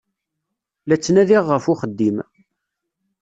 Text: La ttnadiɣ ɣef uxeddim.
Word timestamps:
La 0.87 0.95
ttnadiɣ 0.97 1.43
ɣef 1.47 1.65
uxeddim. 1.71 2.17